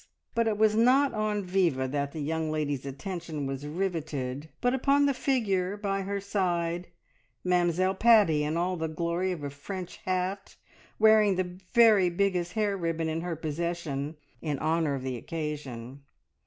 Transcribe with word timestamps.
But 0.33 0.47
it 0.47 0.57
was 0.57 0.75
not 0.75 1.13
on 1.13 1.43
Viva 1.43 1.87
that 1.87 2.11
the 2.11 2.21
young 2.21 2.49
lady's 2.49 2.87
attention 2.87 3.45
was 3.45 3.67
riveted, 3.67 4.49
but 4.59 4.73
upon 4.73 5.05
the 5.05 5.13
figure 5.13 5.77
by 5.77 6.01
her 6.01 6.19
side 6.19 6.87
Mamzelle 7.43 7.93
Paddy 7.93 8.43
in 8.43 8.57
all 8.57 8.77
the 8.77 8.87
glory 8.87 9.31
of 9.31 9.43
a 9.43 9.51
French 9.51 9.97
hat, 9.97 10.55
wearing 10.97 11.35
the 11.35 11.59
very 11.75 12.09
biggest 12.09 12.53
hair 12.53 12.75
ribbon 12.75 13.09
in 13.09 13.21
her 13.21 13.35
possession, 13.35 14.15
in 14.41 14.57
honour 14.57 14.95
of 14.95 15.03
the 15.03 15.17
occasion. 15.17 16.01